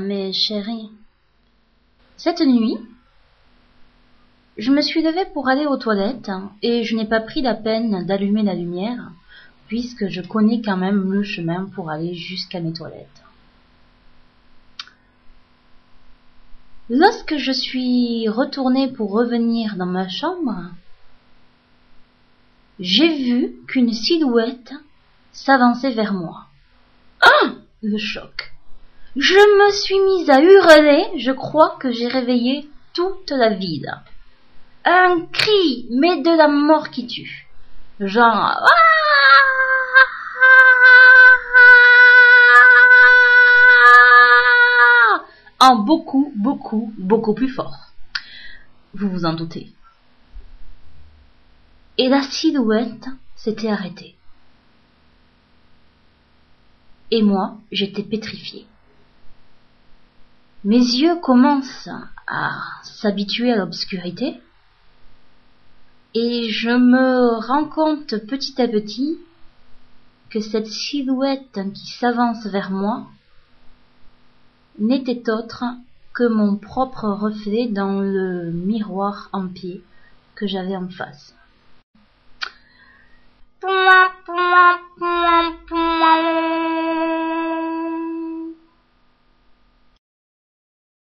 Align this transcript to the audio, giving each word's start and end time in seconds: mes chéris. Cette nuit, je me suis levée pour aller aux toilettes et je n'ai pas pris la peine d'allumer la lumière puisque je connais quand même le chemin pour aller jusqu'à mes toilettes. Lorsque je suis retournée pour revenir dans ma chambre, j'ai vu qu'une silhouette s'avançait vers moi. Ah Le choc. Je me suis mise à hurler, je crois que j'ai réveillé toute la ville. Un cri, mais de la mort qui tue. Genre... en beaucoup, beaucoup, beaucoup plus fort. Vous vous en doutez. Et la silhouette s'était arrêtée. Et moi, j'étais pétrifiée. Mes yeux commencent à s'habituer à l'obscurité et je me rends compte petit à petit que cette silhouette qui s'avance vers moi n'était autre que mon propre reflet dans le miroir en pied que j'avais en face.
mes 0.00 0.32
chéris. 0.32 0.90
Cette 2.16 2.40
nuit, 2.40 2.76
je 4.56 4.72
me 4.72 4.80
suis 4.80 5.00
levée 5.00 5.26
pour 5.32 5.48
aller 5.48 5.64
aux 5.64 5.76
toilettes 5.76 6.32
et 6.60 6.82
je 6.82 6.96
n'ai 6.96 7.06
pas 7.06 7.20
pris 7.20 7.40
la 7.40 7.54
peine 7.54 8.04
d'allumer 8.04 8.42
la 8.42 8.54
lumière 8.54 9.12
puisque 9.68 10.08
je 10.08 10.22
connais 10.22 10.60
quand 10.60 10.76
même 10.76 11.12
le 11.12 11.22
chemin 11.22 11.66
pour 11.72 11.88
aller 11.88 12.14
jusqu'à 12.14 12.58
mes 12.58 12.72
toilettes. 12.72 13.22
Lorsque 16.90 17.36
je 17.36 17.52
suis 17.52 18.28
retournée 18.28 18.88
pour 18.88 19.12
revenir 19.12 19.76
dans 19.76 19.86
ma 19.86 20.08
chambre, 20.08 20.64
j'ai 22.80 23.22
vu 23.22 23.52
qu'une 23.68 23.92
silhouette 23.92 24.74
s'avançait 25.30 25.92
vers 25.92 26.12
moi. 26.12 26.47
Ah 27.80 27.86
Le 27.86 27.98
choc. 27.98 28.52
Je 29.14 29.34
me 29.34 29.70
suis 29.70 30.00
mise 30.00 30.30
à 30.30 30.40
hurler, 30.40 31.18
je 31.18 31.30
crois 31.30 31.76
que 31.78 31.92
j'ai 31.92 32.08
réveillé 32.08 32.68
toute 32.92 33.30
la 33.30 33.50
ville. 33.50 33.92
Un 34.84 35.26
cri, 35.32 35.86
mais 35.90 36.20
de 36.22 36.36
la 36.36 36.48
mort 36.48 36.90
qui 36.90 37.06
tue. 37.06 37.46
Genre... 38.00 38.60
en 45.60 45.76
beaucoup, 45.76 46.32
beaucoup, 46.36 46.92
beaucoup 46.98 47.34
plus 47.34 47.48
fort. 47.48 47.92
Vous 48.94 49.08
vous 49.08 49.24
en 49.24 49.34
doutez. 49.34 49.72
Et 51.98 52.08
la 52.08 52.22
silhouette 52.22 53.08
s'était 53.36 53.70
arrêtée. 53.70 54.17
Et 57.10 57.22
moi, 57.22 57.58
j'étais 57.72 58.02
pétrifiée. 58.02 58.66
Mes 60.64 60.78
yeux 60.78 61.16
commencent 61.20 61.88
à 62.26 62.50
s'habituer 62.82 63.52
à 63.52 63.56
l'obscurité 63.56 64.40
et 66.14 66.48
je 66.50 66.70
me 66.70 67.38
rends 67.46 67.66
compte 67.66 68.16
petit 68.26 68.60
à 68.60 68.66
petit 68.66 69.18
que 70.30 70.40
cette 70.40 70.66
silhouette 70.66 71.60
qui 71.74 71.86
s'avance 71.86 72.44
vers 72.46 72.70
moi 72.70 73.06
n'était 74.78 75.30
autre 75.30 75.64
que 76.12 76.26
mon 76.26 76.56
propre 76.56 77.08
reflet 77.08 77.68
dans 77.68 78.00
le 78.00 78.50
miroir 78.50 79.28
en 79.32 79.48
pied 79.48 79.82
que 80.34 80.46
j'avais 80.46 80.76
en 80.76 80.88
face. 80.88 81.34